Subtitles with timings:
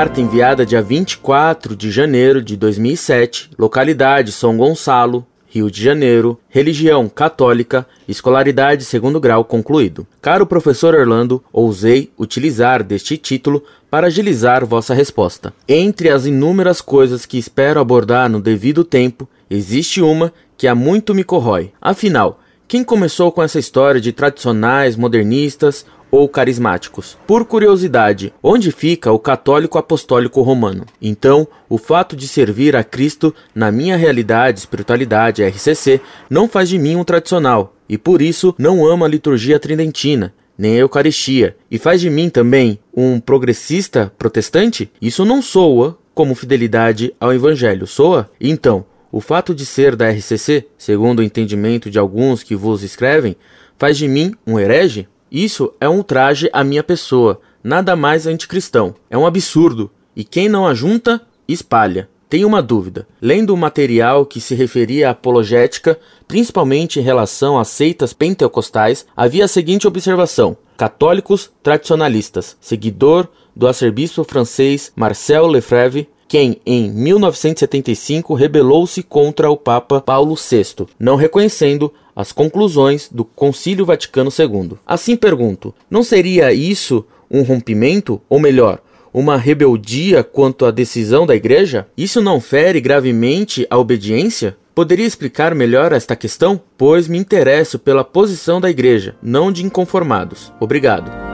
[0.00, 7.06] Carta enviada dia 24 de janeiro de 2007, localidade São Gonçalo, Rio de Janeiro, religião
[7.06, 10.06] católica, escolaridade segundo grau concluído.
[10.22, 15.52] Caro professor Orlando, ousei utilizar deste título para agilizar vossa resposta.
[15.68, 21.14] Entre as inúmeras coisas que espero abordar no devido tempo, existe uma que há muito
[21.14, 21.72] me corrói.
[21.78, 27.18] Afinal, quem começou com essa história de tradicionais, modernistas ou carismáticos.
[27.26, 30.86] Por curiosidade, onde fica o católico apostólico romano?
[31.02, 36.78] Então, o fato de servir a Cristo na minha realidade, espiritualidade, RCC, não faz de
[36.78, 41.76] mim um tradicional, e por isso não amo a liturgia tridentina, nem a Eucaristia, e
[41.76, 44.92] faz de mim também um progressista protestante?
[45.02, 48.30] Isso não soa como fidelidade ao Evangelho, soa?
[48.40, 53.36] Então, o fato de ser da RCC, segundo o entendimento de alguns que vos escrevem,
[53.76, 55.08] faz de mim um herege?
[55.30, 58.94] Isso é um ultraje à minha pessoa, nada mais anticristão.
[59.08, 62.08] É um absurdo, e quem não ajunta, espalha.
[62.28, 63.08] Tenho uma dúvida.
[63.20, 69.44] Lendo o material que se referia à apologética, principalmente em relação às seitas pentecostais, havia
[69.44, 79.02] a seguinte observação: católicos tradicionalistas, seguidor do arcebispo francês Marcel Lefebvre, quem em 1975 rebelou-se
[79.02, 84.78] contra o Papa Paulo VI, não reconhecendo as conclusões do Concílio Vaticano II.
[84.86, 88.78] Assim pergunto: não seria isso um rompimento, ou melhor,
[89.12, 91.88] uma rebeldia quanto à decisão da Igreja?
[91.96, 94.56] Isso não fere gravemente a obediência?
[94.72, 96.60] Poderia explicar melhor esta questão?
[96.78, 100.52] Pois me interesso pela posição da Igreja, não de inconformados.
[100.60, 101.29] Obrigado.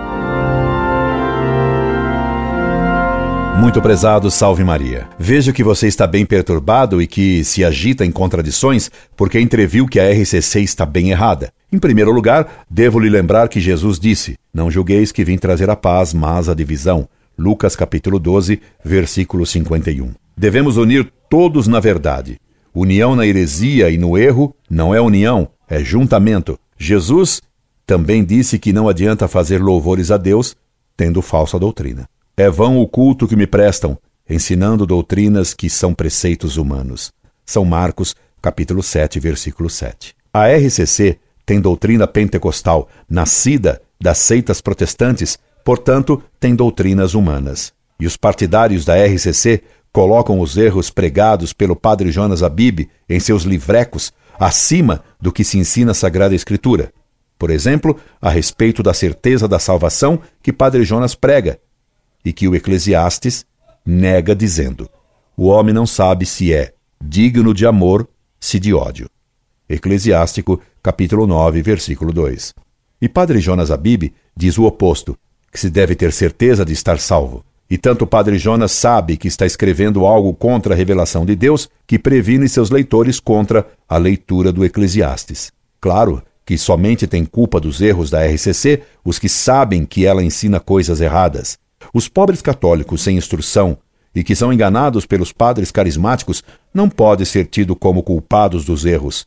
[3.59, 5.09] Muito prezado, salve Maria.
[5.19, 9.99] Vejo que você está bem perturbado e que se agita em contradições porque entreviu que
[9.99, 11.51] a RCC está bem errada.
[11.73, 15.75] Em primeiro lugar, devo lhe lembrar que Jesus disse: Não julgueis que vim trazer a
[15.75, 17.09] paz, mas a divisão.
[17.37, 20.11] Lucas capítulo 12, versículo 51.
[20.37, 22.39] Devemos unir todos na verdade.
[22.75, 26.59] União na heresia e no erro não é união, é juntamento.
[26.77, 27.41] Jesus
[27.87, 30.55] também disse que não adianta fazer louvores a Deus
[30.95, 32.07] tendo falsa doutrina.
[32.39, 33.97] É vão o culto que me prestam,
[34.29, 37.11] ensinando doutrinas que são preceitos humanos.
[37.47, 40.15] São Marcos, capítulo 7, versículo 7.
[40.35, 47.73] A RCC tem doutrina pentecostal, nascida das seitas protestantes, portanto, tem doutrinas humanas.
[47.99, 53.45] E os partidários da RCC colocam os erros pregados pelo padre Jonas Abib em seus
[53.45, 56.93] livrecos acima do que se ensina a Sagrada Escritura.
[57.39, 61.59] Por exemplo, a respeito da certeza da salvação que padre Jonas prega,
[62.27, 63.47] e que o Eclesiastes
[63.87, 64.91] nega dizendo:
[65.37, 68.09] O homem não sabe se é digno de amor,
[68.41, 69.09] se de ódio.
[69.69, 72.53] Eclesiástico, capítulo 9, versículo 2.
[73.01, 75.17] E Padre Jonas Abib diz o oposto,
[75.53, 77.45] que se deve ter certeza de estar salvo.
[77.71, 81.69] E tanto o Padre Jonas sabe que está escrevendo algo contra a revelação de Deus,
[81.87, 85.53] que previne seus leitores contra a leitura do Eclesiastes.
[85.81, 90.59] Claro que somente tem culpa dos erros da RCC os que sabem que ela ensina
[90.59, 91.57] coisas erradas.
[91.93, 93.79] Os pobres católicos sem instrução
[94.15, 96.43] e que são enganados pelos padres carismáticos
[96.73, 99.27] não podem ser tidos como culpados dos erros.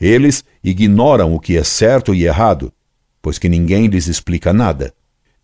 [0.00, 2.72] Eles ignoram o que é certo e errado,
[3.22, 4.92] pois que ninguém lhes explica nada.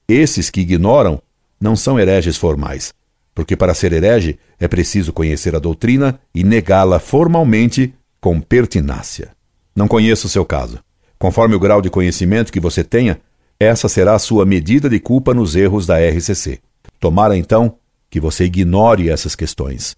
[0.09, 1.23] Esses que ignoram
[1.61, 2.93] não são hereges formais,
[3.35, 9.31] porque para ser herege é preciso conhecer a doutrina e negá-la formalmente com pertinácia.
[9.75, 10.81] Não conheço o seu caso.
[11.19, 13.21] Conforme o grau de conhecimento que você tenha,
[13.61, 16.61] essa será a sua medida de culpa nos erros da RCC.
[16.99, 17.77] Tomara então
[18.09, 19.95] que você ignore essas questões.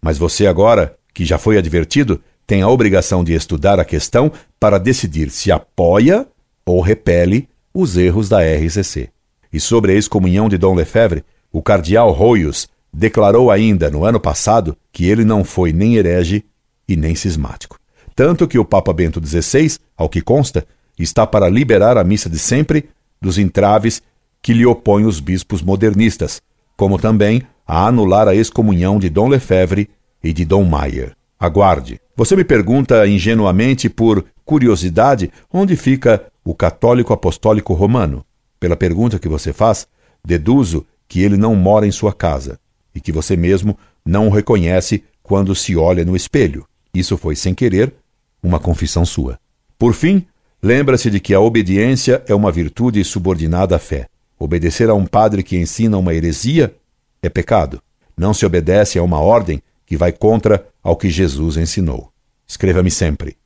[0.00, 4.78] Mas você agora, que já foi advertido, tem a obrigação de estudar a questão para
[4.78, 6.26] decidir se apoia
[6.64, 9.08] ou repele os erros da RCC.
[9.52, 14.76] E sobre a excomunhão de Dom Lefebvre, o cardeal Royos declarou ainda no ano passado
[14.92, 16.44] que ele não foi nem herege
[16.88, 17.76] e nem cismático.
[18.14, 20.64] Tanto que o Papa Bento XVI, ao que consta,
[20.98, 22.88] está para liberar a missa de sempre
[23.20, 24.02] dos entraves
[24.42, 26.40] que lhe opõem os bispos modernistas,
[26.76, 29.88] como também a anular a excomunhão de Dom Lefebvre
[30.22, 31.14] e de Dom Maier.
[31.38, 32.00] Aguarde.
[32.16, 38.24] Você me pergunta ingenuamente por curiosidade onde fica o católico apostólico romano.
[38.58, 39.86] Pela pergunta que você faz,
[40.24, 42.58] deduzo que ele não mora em sua casa
[42.94, 46.66] e que você mesmo não o reconhece quando se olha no espelho.
[46.92, 47.94] Isso foi sem querer
[48.42, 49.38] uma confissão sua.
[49.78, 50.26] Por fim,
[50.62, 54.08] Lembra-se de que a obediência é uma virtude subordinada à fé.
[54.38, 56.74] Obedecer a um padre que ensina uma heresia
[57.22, 57.80] é pecado.
[58.16, 62.10] Não se obedece a uma ordem que vai contra ao que Jesus ensinou.
[62.46, 63.36] Escreva-me sempre.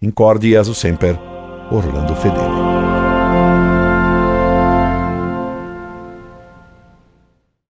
[0.00, 1.18] Incorde Jesus Semper,
[1.70, 2.93] Orlando Fedeli.